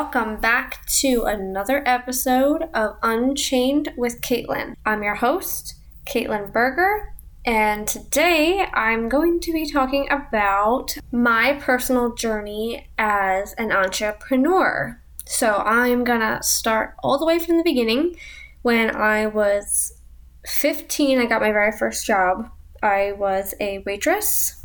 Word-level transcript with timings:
Welcome 0.00 0.36
back 0.36 0.86
to 1.00 1.24
another 1.24 1.82
episode 1.84 2.68
of 2.72 2.98
Unchained 3.02 3.94
with 3.96 4.20
Caitlin. 4.20 4.76
I'm 4.86 5.02
your 5.02 5.16
host, 5.16 5.74
Caitlin 6.06 6.52
Berger, 6.52 7.16
and 7.44 7.88
today 7.88 8.64
I'm 8.72 9.08
going 9.08 9.40
to 9.40 9.52
be 9.52 9.68
talking 9.68 10.06
about 10.08 10.96
my 11.10 11.54
personal 11.54 12.14
journey 12.14 12.88
as 12.96 13.54
an 13.54 13.72
entrepreneur. 13.72 15.02
So 15.26 15.56
I'm 15.56 16.04
gonna 16.04 16.44
start 16.44 16.94
all 17.02 17.18
the 17.18 17.26
way 17.26 17.40
from 17.40 17.56
the 17.56 17.64
beginning. 17.64 18.14
When 18.62 18.94
I 18.94 19.26
was 19.26 20.00
15, 20.46 21.18
I 21.18 21.26
got 21.26 21.42
my 21.42 21.50
very 21.50 21.76
first 21.76 22.06
job. 22.06 22.48
I 22.84 23.14
was 23.18 23.52
a 23.58 23.82
waitress 23.84 24.57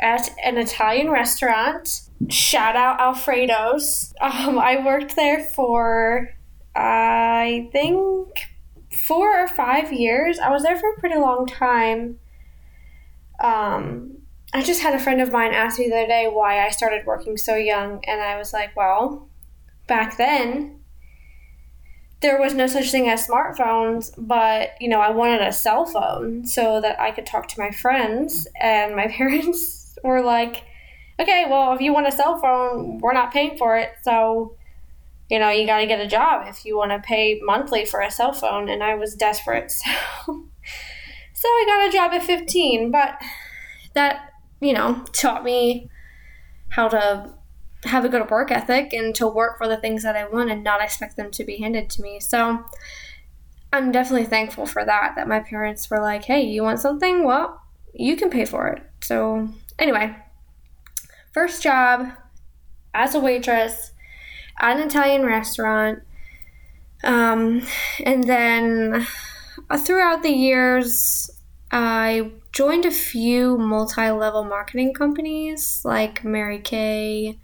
at 0.00 0.30
an 0.44 0.58
Italian 0.58 1.10
restaurant 1.10 2.08
shout 2.28 2.76
out 2.76 3.00
Alfredo's. 3.00 4.12
Um, 4.20 4.58
I 4.58 4.84
worked 4.84 5.16
there 5.16 5.44
for, 5.44 6.30
I 6.74 7.68
think, 7.72 8.28
four 9.06 9.42
or 9.42 9.48
five 9.48 9.92
years. 9.92 10.38
I 10.38 10.50
was 10.50 10.62
there 10.62 10.78
for 10.78 10.90
a 10.90 11.00
pretty 11.00 11.16
long 11.16 11.46
time. 11.46 12.18
Um, 13.40 14.18
I 14.52 14.62
just 14.62 14.82
had 14.82 14.94
a 14.94 14.98
friend 14.98 15.20
of 15.20 15.30
mine 15.30 15.52
ask 15.52 15.78
me 15.78 15.88
the 15.88 15.96
other 15.96 16.06
day 16.06 16.26
why 16.30 16.64
I 16.66 16.70
started 16.70 17.06
working 17.06 17.36
so 17.36 17.54
young, 17.54 18.02
and 18.06 18.20
I 18.20 18.36
was 18.36 18.52
like, 18.52 18.74
well, 18.74 19.28
back 19.86 20.16
then, 20.16 20.80
there 22.20 22.40
was 22.40 22.52
no 22.54 22.66
such 22.66 22.90
thing 22.90 23.08
as 23.08 23.28
smartphones, 23.28 24.12
but 24.18 24.70
you 24.80 24.88
know, 24.88 25.00
I 25.00 25.10
wanted 25.10 25.42
a 25.42 25.52
cell 25.52 25.86
phone 25.86 26.44
so 26.46 26.80
that 26.80 26.98
I 26.98 27.12
could 27.12 27.26
talk 27.26 27.46
to 27.48 27.60
my 27.60 27.70
friends, 27.70 28.48
and 28.60 28.96
my 28.96 29.06
parents 29.16 29.87
were 30.02 30.22
like, 30.22 30.64
okay, 31.20 31.46
well, 31.48 31.72
if 31.74 31.80
you 31.80 31.92
want 31.92 32.06
a 32.06 32.12
cell 32.12 32.38
phone, 32.40 32.98
we're 32.98 33.12
not 33.12 33.32
paying 33.32 33.56
for 33.58 33.76
it. 33.76 33.90
So, 34.02 34.56
you 35.30 35.38
know, 35.38 35.50
you 35.50 35.66
got 35.66 35.78
to 35.78 35.86
get 35.86 36.00
a 36.00 36.06
job 36.06 36.46
if 36.46 36.64
you 36.64 36.76
want 36.76 36.92
to 36.92 37.00
pay 37.00 37.40
monthly 37.42 37.84
for 37.84 38.00
a 38.00 38.10
cell 38.10 38.32
phone. 38.32 38.68
And 38.68 38.82
I 38.82 38.94
was 38.94 39.14
desperate. 39.14 39.72
So, 40.26 40.44
so 41.34 41.46
I 41.46 41.64
got 41.68 41.88
a 41.88 41.92
job 41.96 42.12
at 42.12 42.26
15. 42.26 42.90
But 42.90 43.14
that, 43.94 44.32
you 44.60 44.72
know, 44.72 45.04
taught 45.12 45.44
me 45.44 45.88
how 46.70 46.88
to 46.88 47.32
have 47.84 48.04
a 48.04 48.08
good 48.08 48.28
work 48.28 48.50
ethic 48.50 48.92
and 48.92 49.14
to 49.14 49.28
work 49.28 49.56
for 49.56 49.68
the 49.68 49.76
things 49.76 50.02
that 50.02 50.16
I 50.16 50.26
want 50.26 50.50
and 50.50 50.64
not 50.64 50.82
expect 50.82 51.16
them 51.16 51.30
to 51.30 51.44
be 51.44 51.58
handed 51.58 51.88
to 51.90 52.02
me. 52.02 52.18
So, 52.18 52.64
I'm 53.72 53.92
definitely 53.92 54.26
thankful 54.26 54.66
for 54.66 54.84
that, 54.84 55.12
that 55.16 55.28
my 55.28 55.40
parents 55.40 55.90
were 55.90 56.00
like, 56.00 56.24
hey, 56.24 56.42
you 56.42 56.62
want 56.62 56.80
something? 56.80 57.24
Well, 57.24 57.60
you 57.92 58.16
can 58.16 58.30
pay 58.30 58.44
for 58.44 58.68
it. 58.68 58.82
So, 59.02 59.48
anyway, 59.78 60.16
first 61.32 61.62
job 61.62 62.10
as 62.94 63.14
a 63.14 63.20
waitress 63.20 63.92
at 64.60 64.76
an 64.76 64.86
Italian 64.86 65.24
restaurant. 65.24 66.02
Um, 67.04 67.62
and 68.04 68.24
then 68.24 69.06
uh, 69.70 69.78
throughout 69.78 70.22
the 70.22 70.30
years, 70.30 71.30
I 71.70 72.32
joined 72.52 72.86
a 72.86 72.90
few 72.90 73.58
multi 73.58 74.10
level 74.10 74.44
marketing 74.44 74.94
companies 74.94 75.82
like 75.84 76.24
Mary 76.24 76.58
Kay, 76.58 77.38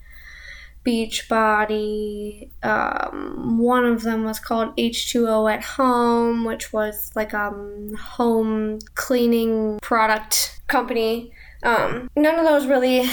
Beachbody. 0.83 2.49
Um, 2.63 3.59
one 3.59 3.85
of 3.85 4.01
them 4.01 4.23
was 4.23 4.39
called 4.39 4.75
H2O 4.77 5.53
at 5.53 5.63
Home, 5.63 6.43
which 6.43 6.73
was 6.73 7.11
like 7.15 7.33
a 7.33 7.47
um, 7.47 7.93
home 7.93 8.79
cleaning 8.95 9.79
product 9.81 10.59
company. 10.67 11.31
Um, 11.65 12.09
none 12.15 12.37
of 12.37 12.45
those 12.45 12.67
really 12.67 13.09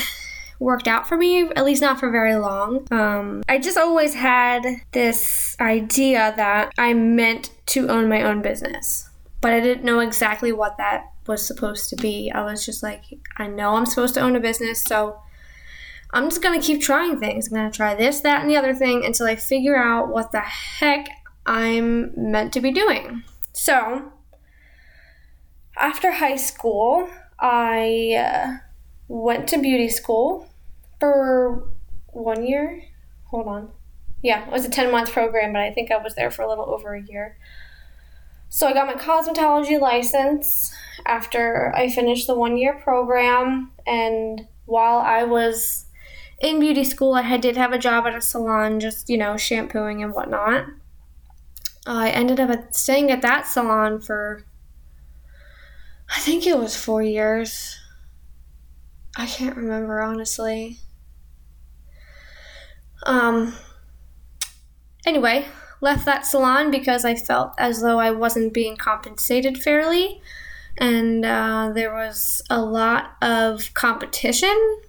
worked 0.58 0.86
out 0.86 1.08
for 1.08 1.16
me, 1.16 1.48
at 1.56 1.64
least 1.64 1.82
not 1.82 1.98
for 1.98 2.10
very 2.10 2.36
long. 2.36 2.86
Um, 2.92 3.42
I 3.48 3.58
just 3.58 3.76
always 3.76 4.14
had 4.14 4.64
this 4.92 5.56
idea 5.60 6.32
that 6.36 6.72
I 6.78 6.94
meant 6.94 7.50
to 7.66 7.88
own 7.88 8.08
my 8.08 8.22
own 8.22 8.42
business, 8.42 9.10
but 9.40 9.52
I 9.52 9.60
didn't 9.60 9.84
know 9.84 10.00
exactly 10.00 10.52
what 10.52 10.76
that 10.76 11.12
was 11.26 11.44
supposed 11.44 11.88
to 11.90 11.96
be. 11.96 12.30
I 12.30 12.44
was 12.44 12.64
just 12.64 12.82
like, 12.82 13.02
I 13.38 13.46
know 13.46 13.74
I'm 13.74 13.86
supposed 13.86 14.14
to 14.14 14.20
own 14.20 14.36
a 14.36 14.40
business, 14.40 14.82
so 14.82 15.18
I'm 16.12 16.28
just 16.28 16.42
gonna 16.42 16.60
keep 16.60 16.80
trying 16.80 17.18
things. 17.18 17.48
I'm 17.48 17.54
gonna 17.54 17.70
try 17.70 17.94
this, 17.94 18.20
that, 18.20 18.42
and 18.42 18.50
the 18.50 18.56
other 18.56 18.74
thing 18.74 19.04
until 19.04 19.26
I 19.26 19.36
figure 19.36 19.76
out 19.76 20.08
what 20.08 20.30
the 20.30 20.40
heck 20.40 21.08
I'm 21.46 22.12
meant 22.16 22.52
to 22.52 22.60
be 22.60 22.70
doing. 22.70 23.24
So, 23.52 24.12
after 25.76 26.12
high 26.12 26.36
school, 26.36 27.08
I 27.42 28.14
uh, 28.14 28.56
went 29.08 29.48
to 29.48 29.58
beauty 29.58 29.88
school 29.88 30.48
for 31.00 31.68
one 32.06 32.46
year. 32.46 32.84
Hold 33.26 33.48
on. 33.48 33.70
Yeah, 34.22 34.46
it 34.46 34.52
was 34.52 34.64
a 34.64 34.70
10 34.70 34.92
month 34.92 35.10
program, 35.10 35.52
but 35.52 35.60
I 35.60 35.72
think 35.72 35.90
I 35.90 35.96
was 35.96 36.14
there 36.14 36.30
for 36.30 36.42
a 36.42 36.48
little 36.48 36.70
over 36.72 36.94
a 36.94 37.02
year. 37.02 37.36
So 38.48 38.68
I 38.68 38.72
got 38.72 38.86
my 38.86 38.94
cosmetology 38.94 39.80
license 39.80 40.72
after 41.04 41.74
I 41.74 41.88
finished 41.88 42.28
the 42.28 42.34
one 42.36 42.56
year 42.56 42.74
program. 42.74 43.72
And 43.86 44.46
while 44.66 44.98
I 44.98 45.24
was 45.24 45.86
in 46.40 46.60
beauty 46.60 46.84
school, 46.84 47.14
I 47.14 47.36
did 47.38 47.56
have 47.56 47.72
a 47.72 47.78
job 47.78 48.06
at 48.06 48.14
a 48.14 48.20
salon, 48.20 48.78
just, 48.78 49.08
you 49.08 49.18
know, 49.18 49.36
shampooing 49.36 50.02
and 50.02 50.14
whatnot. 50.14 50.66
I 51.86 52.10
ended 52.10 52.38
up 52.38 52.72
staying 52.72 53.10
at 53.10 53.22
that 53.22 53.48
salon 53.48 54.00
for, 54.00 54.44
I 56.14 56.18
think 56.20 56.46
it 56.46 56.58
was 56.58 56.76
four 56.76 57.02
years. 57.02 57.78
I 59.16 59.26
can't 59.26 59.56
remember, 59.56 60.02
honestly. 60.02 60.78
Um, 63.04 63.54
anyway, 65.06 65.46
left 65.80 66.04
that 66.04 66.26
salon 66.26 66.70
because 66.70 67.04
I 67.04 67.14
felt 67.14 67.54
as 67.58 67.80
though 67.80 67.98
I 67.98 68.10
wasn't 68.10 68.52
being 68.52 68.76
compensated 68.76 69.62
fairly, 69.62 70.20
and 70.78 71.24
uh, 71.24 71.72
there 71.74 71.92
was 71.92 72.42
a 72.50 72.60
lot 72.60 73.16
of 73.22 73.72
competition 73.74 74.80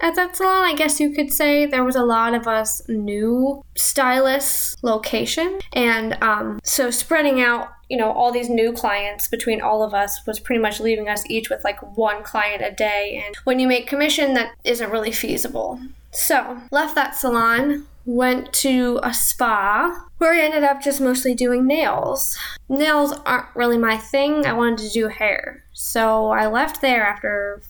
at 0.00 0.14
that 0.14 0.36
salon, 0.36 0.64
I 0.64 0.74
guess 0.74 1.00
you 1.00 1.10
could 1.10 1.32
say. 1.32 1.64
There 1.64 1.84
was 1.84 1.96
a 1.96 2.04
lot 2.04 2.34
of 2.34 2.46
us 2.46 2.82
new 2.88 3.62
stylists 3.76 4.76
location, 4.82 5.60
and 5.72 6.22
um, 6.22 6.60
so 6.64 6.90
spreading 6.90 7.40
out 7.40 7.68
you 7.88 7.96
know 7.96 8.10
all 8.12 8.32
these 8.32 8.48
new 8.48 8.72
clients 8.72 9.28
between 9.28 9.60
all 9.60 9.82
of 9.82 9.94
us 9.94 10.26
was 10.26 10.40
pretty 10.40 10.60
much 10.60 10.80
leaving 10.80 11.08
us 11.08 11.24
each 11.28 11.50
with 11.50 11.62
like 11.64 11.80
one 11.96 12.22
client 12.22 12.62
a 12.62 12.70
day 12.70 13.22
and 13.24 13.36
when 13.44 13.58
you 13.58 13.68
make 13.68 13.86
commission 13.86 14.34
that 14.34 14.52
isn't 14.64 14.90
really 14.90 15.12
feasible 15.12 15.80
so, 16.16 16.62
left 16.70 16.94
that 16.94 17.14
salon, 17.14 17.86
went 18.06 18.50
to 18.54 18.98
a 19.02 19.12
spa 19.12 20.06
where 20.16 20.32
I 20.32 20.40
ended 20.40 20.64
up 20.64 20.80
just 20.80 20.98
mostly 20.98 21.34
doing 21.34 21.66
nails. 21.66 22.38
Nails 22.70 23.12
aren't 23.26 23.54
really 23.54 23.76
my 23.76 23.98
thing. 23.98 24.46
I 24.46 24.54
wanted 24.54 24.78
to 24.78 24.88
do 24.88 25.08
hair. 25.08 25.62
So, 25.74 26.28
I 26.28 26.46
left 26.46 26.80
there 26.80 27.04
after 27.04 27.60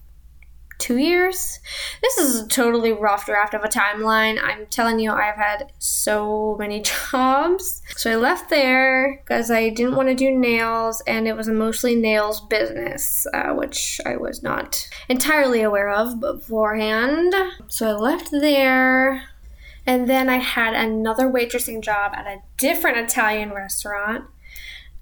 two 0.78 0.98
years. 0.98 1.59
This 2.03 2.19
is 2.19 2.41
a 2.41 2.48
totally 2.48 2.92
rough 2.92 3.26
draft 3.26 3.54
of 3.54 3.64
a 3.64 3.69
timeline. 3.69 4.38
I'm 4.42 4.66
telling 4.66 4.98
you, 4.98 5.10
I've 5.10 5.37
had 5.37 5.72
so 5.78 6.56
many 6.59 6.82
jobs. 7.10 7.82
So 7.97 8.12
I 8.12 8.16
left 8.16 8.50
there 8.50 9.20
because 9.22 9.50
I 9.50 9.70
didn't 9.70 9.97
want 9.97 10.09
to 10.09 10.14
do 10.14 10.31
nails, 10.31 11.03
and 11.06 11.26
it 11.26 11.37
was 11.37 11.48
a 11.48 11.53
mostly 11.53 11.97
nails 11.97 12.41
business, 12.41 13.26
uh, 13.32 13.53
which 13.53 14.00
I 14.04 14.16
was 14.16 14.42
not 14.42 14.88
entirely 15.09 15.62
aware 15.62 15.91
of 15.91 16.20
beforehand. 16.20 17.34
So 17.69 17.88
I 17.88 17.93
left 17.93 18.31
there. 18.31 19.28
And 19.88 20.08
then 20.08 20.28
I 20.28 20.38
had 20.38 20.75
another 20.75 21.31
waitressing 21.31 21.81
job 21.81 22.12
at 22.14 22.26
a 22.26 22.38
different 22.58 22.99
Italian 22.99 23.52
restaurant. 23.52 24.25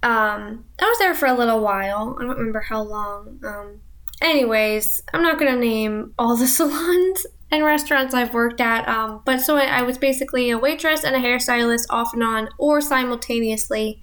Um, 0.02 0.66
I 0.78 0.84
was 0.84 0.98
there 0.98 1.14
for 1.14 1.24
a 1.24 1.32
little 1.32 1.60
while. 1.60 2.14
I 2.20 2.24
don't 2.24 2.36
remember 2.36 2.60
how 2.60 2.82
long. 2.82 3.40
Um, 3.42 3.80
Anyways, 4.24 5.02
I'm 5.12 5.22
not 5.22 5.38
to 5.52 5.60
name 5.60 6.14
all 6.18 6.34
the 6.34 6.46
salons 6.48 7.26
and 7.50 7.62
restaurants 7.62 8.14
I've 8.14 8.32
worked 8.32 8.60
at, 8.60 8.88
um, 8.88 9.20
but 9.26 9.42
so 9.42 9.56
I, 9.56 9.64
I 9.66 9.82
was 9.82 9.98
basically 9.98 10.48
a 10.48 10.58
waitress 10.58 11.04
and 11.04 11.14
a 11.14 11.18
hairstylist 11.18 11.84
off 11.90 12.14
and 12.14 12.22
on 12.22 12.48
or 12.56 12.80
simultaneously 12.80 14.00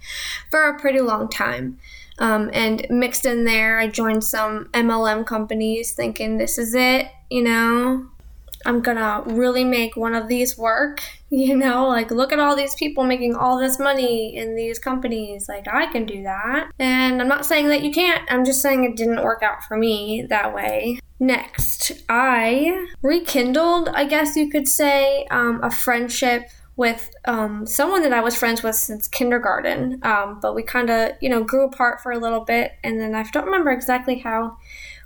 for 0.52 0.70
a 0.70 0.80
pretty 0.80 1.02
long 1.02 1.28
time. 1.28 1.80
Um, 2.20 2.52
and 2.54 2.86
mixed 2.92 3.26
in 3.26 3.46
there, 3.46 3.80
I 3.80 3.88
joined 3.88 4.24
some 4.24 4.66
MLM 4.74 5.26
companies 5.26 5.94
thinking 5.94 6.38
this 6.38 6.60
is 6.60 6.76
it, 6.76 7.08
you 7.32 7.42
know, 7.42 8.08
I'm 8.66 8.82
gonna 8.82 9.24
really 9.26 9.64
make 9.64 9.96
one 9.96 10.14
of 10.14 10.28
these 10.28 10.58
work. 10.58 11.02
You 11.34 11.56
know, 11.56 11.88
like 11.88 12.12
look 12.12 12.34
at 12.34 12.40
all 12.40 12.58
these 12.58 12.76
people 12.76 13.06
making 13.06 13.38
all 13.38 13.58
this 13.58 13.80
money 13.80 14.36
in 14.36 14.54
these 14.54 14.80
companies. 14.80 15.48
Like 15.48 15.66
I 15.66 15.86
can 15.90 16.06
do 16.06 16.24
that. 16.24 16.72
And 16.78 17.22
I'm 17.22 17.30
not 17.30 17.46
saying 17.46 17.70
that 17.70 17.84
you 17.84 17.92
can't, 17.94 18.30
I'm 18.30 18.44
just 18.44 18.62
saying 18.62 18.84
it 18.84 18.98
didn't 18.98 19.24
work 19.24 19.42
out 19.42 19.64
for 19.64 19.78
me 19.78 20.26
that 20.28 20.54
way. 20.54 21.00
Next, 21.22 21.94
I 22.10 22.86
rekindled, 23.02 23.88
I 23.94 24.04
guess 24.04 24.36
you 24.36 24.50
could 24.50 24.68
say, 24.68 25.26
um, 25.32 25.62
a 25.64 25.72
friendship 25.72 26.50
with 26.76 27.14
um, 27.26 27.66
someone 27.68 28.02
that 28.02 28.12
I 28.12 28.22
was 28.22 28.36
friends 28.36 28.64
with 28.64 28.76
since 28.76 29.08
kindergarten. 29.08 30.00
Um, 30.04 30.40
but 30.42 30.56
we 30.56 30.64
kind 30.64 30.90
of, 30.90 31.12
you 31.22 31.30
know, 31.30 31.44
grew 31.44 31.66
apart 31.66 32.02
for 32.02 32.12
a 32.12 32.18
little 32.18 32.42
bit. 32.42 32.74
And 32.84 33.00
then 33.00 33.14
I 33.14 33.24
don't 33.32 33.46
remember 33.46 33.72
exactly 33.72 34.20
how 34.20 34.58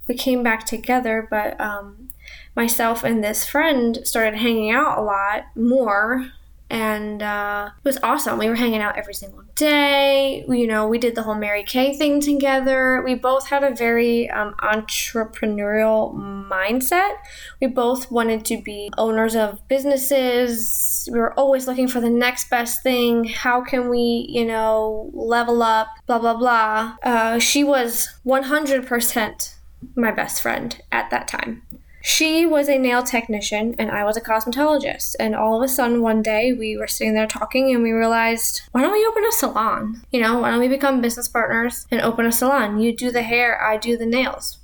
we 0.07 0.16
came 0.16 0.42
back 0.42 0.66
together, 0.66 1.28
but 1.30 1.60
um, 1.60 2.10
myself 2.56 3.04
and 3.04 3.24
this 3.24 3.45
friend 3.45 4.00
started 4.04 4.38
hanging 4.38 4.72
out 4.72 4.98
a 4.98 5.01
lot 5.01 5.45
more 5.56 6.31
and 6.69 7.22
uh, 7.22 7.69
it 7.77 7.88
was 7.88 8.00
awesome. 8.01 8.39
We 8.39 8.48
were 8.48 8.56
hanging 8.56 8.81
out 8.81 8.98
every 8.98 9.13
single 9.13 9.44
day. 9.54 10.44
You 10.48 10.66
know, 10.66 10.88
we 10.88 10.98
did 10.98 11.13
the 11.13 11.22
whole 11.22 11.36
Mary 11.36 11.63
Kay 11.63 11.95
thing 11.95 12.19
together. 12.19 13.04
We 13.04 13.13
both 13.13 13.48
had 13.48 13.63
a 13.63 13.75
very 13.75 14.30
um, 14.31 14.56
entrepreneurial 14.56 16.16
mindset. 16.16 17.18
We 17.62 17.68
both 17.68 18.10
wanted 18.10 18.45
to 18.45 18.62
be 18.62 18.89
owners 18.98 19.36
of 19.36 19.66
businesses. 19.68 21.07
We 21.12 21.19
were 21.19 21.38
always 21.39 21.68
looking 21.68 21.88
for 21.88 22.01
the 22.01 22.10
next 22.10 22.50
best 22.50 22.81
thing. 22.81 23.25
How 23.25 23.62
can 23.62 23.88
we, 23.88 24.25
you 24.28 24.45
know, 24.45 25.12
level 25.13 25.62
up? 25.62 25.89
Blah 26.07 26.19
blah 26.19 26.36
blah. 26.36 26.98
Uh, 27.04 27.38
she 27.38 27.63
was 27.63 28.10
100% 28.25 29.56
my 29.95 30.12
best 30.12 30.42
friend 30.42 30.81
at 30.92 31.12
that 31.12 31.28
time. 31.28 31.62
She 32.07 32.46
was 32.46 32.69
a 32.69 32.78
nail 32.78 33.02
technician 33.02 33.74
and 33.80 33.90
I 33.90 34.04
was 34.04 34.16
a 34.16 34.22
cosmetologist. 34.22 35.16
And 35.19 35.36
all 35.36 35.57
of 35.57 35.63
a 35.63 35.68
sudden, 35.68 36.04
one 36.04 36.22
day, 36.22 36.54
we 36.54 36.78
were 36.78 36.86
sitting 36.86 37.16
there 37.16 37.25
talking 37.25 37.74
and 37.74 37.81
we 37.81 37.94
realized, 37.94 38.62
why 38.72 38.84
don't 38.84 38.92
we 38.92 39.04
open 39.07 39.25
a 39.25 39.31
salon? 39.31 40.04
You 40.12 40.22
know, 40.22 40.38
why 40.38 40.52
don't 40.52 40.60
we 40.60 40.68
become 40.68 41.02
business 41.02 41.28
partners 41.28 41.88
and 41.90 42.00
open 42.02 42.28
a 42.28 42.31
salon? 42.31 42.80
You 42.80 42.96
do 42.96 43.10
the 43.10 43.24
hair, 43.24 43.60
I 43.60 43.78
do 43.78 43.98
the 43.98 44.06
nails. 44.06 44.60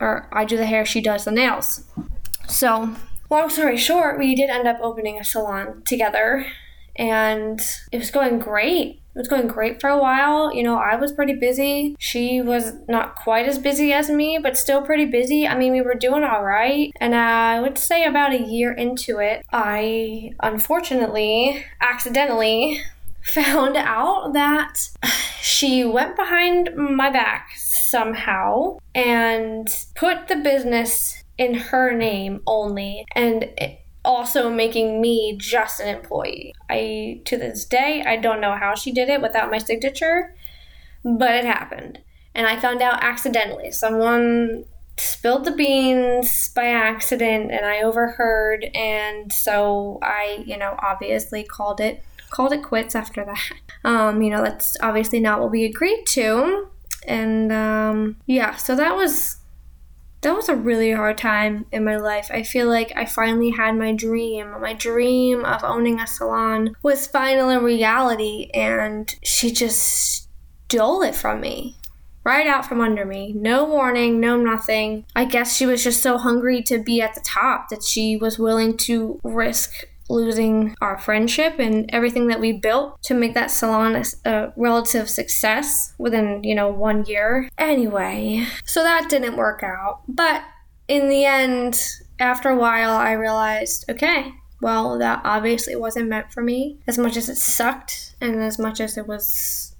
Or 0.00 0.28
I 0.32 0.44
do 0.44 0.56
the 0.56 0.66
hair, 0.66 0.84
she 0.84 1.00
does 1.00 1.24
the 1.24 1.30
nails. 1.30 1.84
So, 2.48 2.96
long 3.30 3.50
story 3.50 3.76
short, 3.76 4.18
we 4.18 4.34
did 4.34 4.50
end 4.50 4.66
up 4.66 4.80
opening 4.82 5.16
a 5.16 5.22
salon 5.22 5.84
together 5.86 6.44
and 6.96 7.60
it 7.92 7.98
was 7.98 8.10
going 8.10 8.40
great 8.40 8.99
it 9.14 9.18
was 9.18 9.28
going 9.28 9.48
great 9.48 9.80
for 9.80 9.90
a 9.90 9.98
while. 9.98 10.54
You 10.54 10.62
know, 10.62 10.76
I 10.76 10.96
was 10.96 11.12
pretty 11.12 11.34
busy. 11.34 11.96
She 11.98 12.40
was 12.40 12.74
not 12.88 13.16
quite 13.16 13.46
as 13.46 13.58
busy 13.58 13.92
as 13.92 14.08
me, 14.08 14.38
but 14.40 14.56
still 14.56 14.82
pretty 14.82 15.04
busy. 15.04 15.48
I 15.48 15.56
mean, 15.56 15.72
we 15.72 15.80
were 15.80 15.94
doing 15.94 16.22
all 16.22 16.44
right. 16.44 16.92
And 17.00 17.14
I 17.14 17.60
would 17.60 17.76
say 17.76 18.04
about 18.04 18.32
a 18.32 18.40
year 18.40 18.72
into 18.72 19.18
it, 19.18 19.44
I 19.52 20.32
unfortunately, 20.40 21.64
accidentally, 21.80 22.80
found 23.22 23.76
out 23.76 24.32
that 24.32 24.90
she 25.42 25.84
went 25.84 26.16
behind 26.16 26.70
my 26.76 27.10
back 27.10 27.50
somehow 27.56 28.78
and 28.94 29.68
put 29.94 30.28
the 30.28 30.36
business 30.36 31.22
in 31.36 31.54
her 31.54 31.92
name 31.96 32.40
only. 32.46 33.04
And 33.12 33.44
it, 33.56 33.79
also 34.10 34.50
making 34.50 35.00
me 35.00 35.36
just 35.38 35.80
an 35.80 35.88
employee. 35.88 36.54
I 36.68 37.20
to 37.24 37.36
this 37.36 37.64
day 37.64 38.02
I 38.06 38.16
don't 38.16 38.40
know 38.40 38.56
how 38.56 38.74
she 38.74 38.92
did 38.92 39.08
it 39.08 39.22
without 39.22 39.50
my 39.50 39.58
signature, 39.58 40.34
but 41.04 41.34
it 41.34 41.44
happened. 41.44 42.00
And 42.34 42.46
I 42.46 42.58
found 42.60 42.82
out 42.82 43.02
accidentally. 43.02 43.72
Someone 43.72 44.64
spilled 44.96 45.44
the 45.44 45.52
beans 45.52 46.50
by 46.54 46.66
accident 46.66 47.50
and 47.50 47.64
I 47.64 47.80
overheard 47.80 48.66
and 48.74 49.32
so 49.32 49.98
I, 50.02 50.44
you 50.46 50.58
know, 50.58 50.76
obviously 50.82 51.42
called 51.42 51.80
it 51.80 52.02
called 52.28 52.52
it 52.52 52.62
quits 52.62 52.94
after 52.94 53.24
that. 53.24 53.50
Um, 53.82 54.20
you 54.20 54.28
know, 54.28 54.42
that's 54.42 54.76
obviously 54.82 55.20
not 55.20 55.40
what 55.40 55.50
we 55.50 55.64
agreed 55.64 56.04
to. 56.08 56.68
And 57.06 57.50
um, 57.50 58.16
yeah, 58.26 58.56
so 58.56 58.76
that 58.76 58.94
was 58.94 59.39
that 60.22 60.34
was 60.34 60.48
a 60.48 60.54
really 60.54 60.92
hard 60.92 61.16
time 61.16 61.66
in 61.72 61.84
my 61.84 61.96
life. 61.96 62.30
I 62.30 62.42
feel 62.42 62.68
like 62.68 62.92
I 62.94 63.06
finally 63.06 63.50
had 63.50 63.76
my 63.76 63.92
dream. 63.92 64.60
My 64.60 64.74
dream 64.74 65.44
of 65.44 65.64
owning 65.64 65.98
a 65.98 66.06
salon 66.06 66.76
was 66.82 67.06
finally 67.06 67.56
reality, 67.56 68.50
and 68.52 69.14
she 69.22 69.50
just 69.50 70.28
stole 70.66 71.02
it 71.02 71.14
from 71.14 71.40
me. 71.40 71.76
Right 72.22 72.46
out 72.46 72.66
from 72.66 72.82
under 72.82 73.06
me. 73.06 73.32
No 73.32 73.64
warning, 73.64 74.20
no 74.20 74.36
nothing. 74.36 75.06
I 75.16 75.24
guess 75.24 75.56
she 75.56 75.64
was 75.64 75.82
just 75.82 76.02
so 76.02 76.18
hungry 76.18 76.62
to 76.64 76.78
be 76.78 77.00
at 77.00 77.14
the 77.14 77.22
top 77.22 77.70
that 77.70 77.82
she 77.82 78.14
was 78.16 78.38
willing 78.38 78.76
to 78.78 79.18
risk 79.24 79.86
losing 80.10 80.74
our 80.80 80.98
friendship 80.98 81.58
and 81.58 81.88
everything 81.92 82.26
that 82.26 82.40
we 82.40 82.52
built 82.52 83.00
to 83.04 83.14
make 83.14 83.34
that 83.34 83.50
salon 83.50 84.02
a, 84.24 84.52
relative 84.56 85.08
success 85.08 85.94
within, 85.98 86.42
you 86.44 86.54
know, 86.54 86.68
one 86.68 87.04
year. 87.06 87.48
Anyway, 87.56 88.46
so 88.64 88.82
that 88.82 89.08
didn't 89.08 89.36
work 89.36 89.62
out. 89.62 90.02
But 90.08 90.42
in 90.88 91.08
the 91.08 91.24
end, 91.24 91.80
after 92.18 92.50
a 92.50 92.56
while, 92.56 92.90
I 92.90 93.12
realized 93.12 93.84
okay, 93.88 94.34
well, 94.60 94.98
that 94.98 95.22
obviously 95.24 95.76
wasn't 95.76 96.08
meant 96.08 96.32
for 96.32 96.42
me. 96.42 96.78
As 96.86 96.98
much 96.98 97.16
as 97.16 97.28
it 97.28 97.36
sucked 97.36 98.14
and 98.20 98.42
as 98.42 98.58
much 98.58 98.80
as 98.80 98.98
it 98.98 99.06
was 99.06 99.74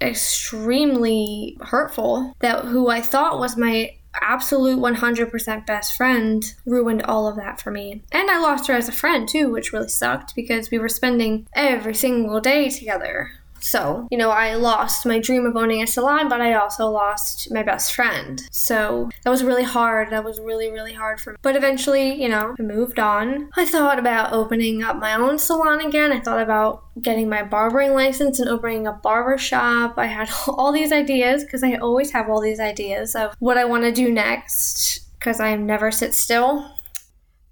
extremely 0.00 1.56
hurtful, 1.60 2.34
that 2.40 2.64
who 2.64 2.88
I 2.88 3.00
thought 3.00 3.38
was 3.38 3.56
my 3.56 3.96
absolute 4.20 4.78
100% 4.78 5.66
best 5.66 5.96
friend 5.96 6.54
ruined 6.66 7.02
all 7.02 7.26
of 7.26 7.36
that 7.36 7.60
for 7.60 7.70
me. 7.70 8.02
And 8.12 8.30
I 8.30 8.38
lost 8.38 8.66
her 8.68 8.74
as 8.74 8.88
a 8.88 8.92
friend 8.92 9.28
too, 9.28 9.50
which 9.50 9.72
really 9.72 9.88
sucked 9.88 10.34
because 10.34 10.70
we 10.70 10.78
were 10.78 10.88
spending 10.88 11.46
every 11.54 11.94
single 11.94 12.40
day 12.40 12.68
together. 12.68 13.30
So, 13.62 14.08
you 14.10 14.18
know, 14.18 14.30
I 14.30 14.54
lost 14.54 15.06
my 15.06 15.18
dream 15.18 15.46
of 15.46 15.56
owning 15.56 15.82
a 15.82 15.86
salon, 15.86 16.28
but 16.28 16.40
I 16.40 16.54
also 16.54 16.90
lost 16.90 17.50
my 17.52 17.62
best 17.62 17.94
friend. 17.94 18.42
So 18.50 19.08
that 19.22 19.30
was 19.30 19.44
really 19.44 19.62
hard. 19.62 20.10
That 20.10 20.24
was 20.24 20.40
really, 20.40 20.70
really 20.70 20.92
hard 20.92 21.20
for 21.20 21.32
me. 21.32 21.36
But 21.42 21.56
eventually, 21.56 22.20
you 22.20 22.28
know, 22.28 22.54
I 22.58 22.62
moved 22.62 22.98
on. 22.98 23.50
I 23.56 23.64
thought 23.64 23.98
about 23.98 24.32
opening 24.32 24.82
up 24.82 24.96
my 24.96 25.14
own 25.14 25.38
salon 25.38 25.80
again. 25.80 26.12
I 26.12 26.20
thought 26.20 26.42
about 26.42 26.84
getting 27.00 27.28
my 27.28 27.42
barbering 27.42 27.94
license 27.94 28.40
and 28.40 28.48
opening 28.48 28.86
a 28.86 28.92
barber 28.92 29.38
shop. 29.38 29.94
I 29.96 30.06
had 30.06 30.28
all 30.48 30.72
these 30.72 30.92
ideas 30.92 31.44
because 31.44 31.62
I 31.62 31.74
always 31.76 32.10
have 32.10 32.28
all 32.28 32.40
these 32.40 32.60
ideas 32.60 33.14
of 33.14 33.34
what 33.38 33.58
I 33.58 33.64
want 33.64 33.84
to 33.84 33.92
do 33.92 34.10
next 34.12 35.00
because 35.18 35.40
I 35.40 35.54
never 35.54 35.90
sit 35.90 36.14
still. 36.14 36.68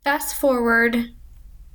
Fast 0.03 0.35
forward 0.35 1.11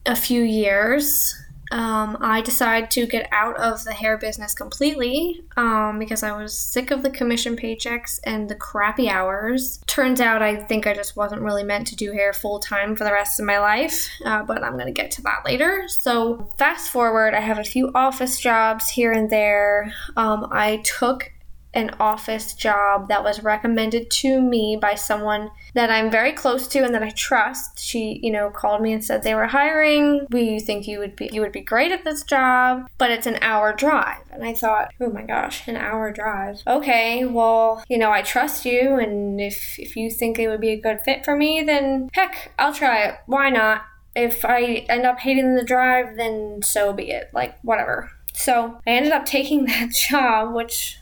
a 0.06 0.16
few 0.16 0.42
years 0.42 1.36
um, 1.72 2.18
I 2.22 2.42
decided 2.42 2.92
to 2.92 3.08
get 3.08 3.28
out 3.32 3.58
of 3.58 3.84
the 3.84 3.94
hair 3.94 4.18
business 4.18 4.54
completely 4.54 5.42
um, 5.58 6.00
because 6.00 6.24
I 6.24 6.36
was 6.36 6.58
sick 6.58 6.92
of 6.92 7.04
the 7.04 7.10
commission 7.10 7.56
paychecks 7.56 8.20
and 8.24 8.50
the 8.50 8.56
crappy 8.56 9.10
hours. 9.10 9.80
Turns 9.88 10.22
out 10.22 10.42
I 10.42 10.56
think 10.56 10.88
I 10.88 10.94
just 10.94 11.16
wasn't 11.16 11.42
really 11.42 11.64
meant 11.64 11.88
to 11.88 11.96
do 11.96 12.12
hair 12.12 12.34
full 12.34 12.60
time 12.60 12.96
for 12.96 13.04
the 13.04 13.12
rest 13.12 13.40
of 13.40 13.46
my 13.46 13.60
life, 13.60 14.10
uh, 14.26 14.44
but 14.44 14.64
I'm 14.64 14.74
going 14.74 14.86
to 14.86 14.92
get 14.92 15.12
to 15.12 15.22
that 15.24 15.44
later. 15.46 15.88
So, 15.88 16.52
fast 16.58 16.90
forward, 16.90 17.34
I 17.34 17.40
have 17.40 17.60
a 17.60 17.64
few 17.64 17.92
office 17.96 18.40
jobs 18.40 18.90
here 18.90 19.12
and 19.12 19.30
there. 19.30 19.94
Um, 20.16 20.48
I 20.52 20.78
took 20.84 21.32
an 21.76 21.92
office 22.00 22.54
job 22.54 23.10
that 23.10 23.24
was 23.24 23.44
recommended 23.44 24.10
to 24.10 24.42
me 24.42 24.78
by 24.80 24.96
someone 24.96 25.52
that 25.74 25.92
I'm 25.92 26.10
very 26.10 26.32
close 26.32 26.68
to 26.70 26.80
and 26.80 26.96
that 26.96 27.04
I 27.04 27.10
trust. 27.10 27.80
She, 27.80 28.20
you 28.24 28.32
know, 28.32 28.50
called 28.50 28.82
me 28.82 28.94
and 28.94 29.04
said 29.04 29.22
they 29.22 29.36
were 29.36 29.48
hiring. 29.48 30.26
We 30.32 30.60
think 30.60 30.88
you 30.88 31.00
would 31.00 31.16
be 31.16 31.30
you 31.32 31.42
would 31.42 31.52
be 31.52 31.62
great 31.62 31.92
at 31.92 32.06
this 32.06 32.24
job, 32.24 32.90
but 32.98 33.12
it's 33.12 33.28
an 33.28 33.38
hour 33.42 33.74
drive. 33.74 34.24
And 34.32 34.44
I 34.44 34.54
thought, 34.54 34.94
oh 35.02 35.10
my 35.10 35.24
gosh, 35.24 35.68
an 35.68 35.76
hour 35.76 36.12
drive. 36.12 36.64
Okay, 36.66 37.26
well, 37.26 37.84
you 37.90 37.98
know, 37.98 38.12
I 38.12 38.22
trust 38.22 38.66
you 38.66 38.98
and 38.98 39.42
if 39.42 39.78
if 39.78 39.96
you 39.98 40.10
think 40.10 40.40
it 40.40 40.48
would 40.48 40.62
be 40.62 40.72
a 40.72 40.80
good 40.80 41.02
fit 41.02 41.26
for 41.26 41.36
me, 41.36 41.62
then 41.62 42.10
heck, 42.14 42.54
I'll 42.58 42.74
try 42.74 43.04
it. 43.04 43.16
Why 43.26 43.50
not? 43.50 43.84
If 44.16 44.46
I 44.46 44.86
end 44.88 45.06
up 45.06 45.20
hating 45.20 45.56
the 45.56 45.64
drive, 45.64 46.16
then 46.16 46.62
so 46.64 46.94
be 46.94 47.12
it. 47.12 47.30
Like, 47.34 47.60
whatever. 47.64 48.12
So 48.34 48.80
I 48.88 48.92
ended 48.92 49.12
up 49.12 49.26
taking 49.26 49.66
that 49.66 49.92
job, 49.92 50.54
which 50.54 51.00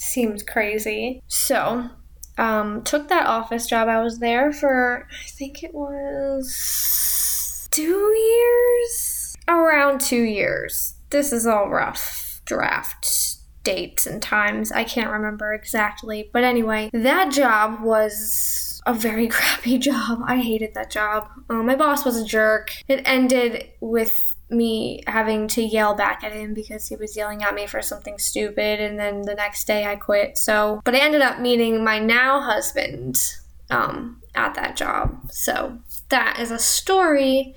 seemed 0.00 0.46
crazy. 0.46 1.22
So, 1.28 1.90
um, 2.38 2.82
took 2.82 3.08
that 3.08 3.26
office 3.26 3.66
job. 3.66 3.88
I 3.88 4.02
was 4.02 4.18
there 4.18 4.52
for, 4.52 5.06
I 5.10 5.28
think 5.28 5.62
it 5.62 5.74
was 5.74 7.68
two 7.70 8.14
years? 8.14 9.36
Around 9.46 10.00
two 10.00 10.22
years. 10.22 10.94
This 11.10 11.32
is 11.32 11.46
all 11.46 11.68
rough 11.68 12.40
draft 12.44 13.36
dates 13.62 14.06
and 14.06 14.22
times. 14.22 14.72
I 14.72 14.84
can't 14.84 15.10
remember 15.10 15.52
exactly. 15.52 16.30
But 16.32 16.44
anyway, 16.44 16.90
that 16.92 17.32
job 17.32 17.82
was 17.82 18.80
a 18.86 18.94
very 18.94 19.28
crappy 19.36 19.78
job. 19.78 20.20
I 20.24 20.38
hated 20.38 20.74
that 20.74 20.90
job. 20.90 21.28
Uh, 21.48 21.62
my 21.62 21.76
boss 21.76 22.04
was 22.04 22.16
a 22.16 22.24
jerk. 22.24 22.70
It 22.88 23.02
ended 23.04 23.68
with 23.80 24.29
me 24.50 25.02
having 25.06 25.48
to 25.48 25.62
yell 25.62 25.94
back 25.94 26.24
at 26.24 26.32
him 26.32 26.54
because 26.54 26.88
he 26.88 26.96
was 26.96 27.16
yelling 27.16 27.42
at 27.42 27.54
me 27.54 27.66
for 27.66 27.82
something 27.82 28.18
stupid 28.18 28.80
and 28.80 28.98
then 28.98 29.22
the 29.22 29.34
next 29.34 29.66
day 29.66 29.86
I 29.86 29.96
quit. 29.96 30.38
So, 30.38 30.80
but 30.84 30.94
I 30.94 30.98
ended 30.98 31.22
up 31.22 31.40
meeting 31.40 31.84
my 31.84 31.98
now 31.98 32.40
husband 32.40 33.22
um, 33.70 34.22
at 34.34 34.54
that 34.54 34.76
job. 34.76 35.30
So, 35.30 35.78
that 36.08 36.38
is 36.40 36.50
a 36.50 36.58
story 36.58 37.54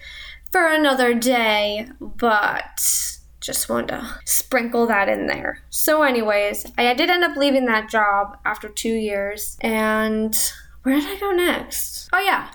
for 0.52 0.68
another 0.68 1.14
day, 1.14 1.90
but 2.00 2.80
just 3.42 3.68
wanted 3.68 3.88
to 3.88 4.20
sprinkle 4.26 4.88
that 4.88 5.10
in 5.10 5.28
there. 5.28 5.60
So, 5.70 6.04
anyways, 6.04 6.72
I 6.78 6.94
did 6.94 7.10
end 7.10 7.24
up 7.24 7.36
leaving 7.36 7.66
that 7.66 7.90
job 7.90 8.38
after 8.46 8.70
two 8.70 8.94
years, 8.94 9.58
and 9.62 10.36
where 10.84 11.00
did 11.00 11.18
I 11.18 11.20
go 11.20 11.32
next? 11.32 12.10
Oh, 12.14 12.20
yeah. 12.20 12.52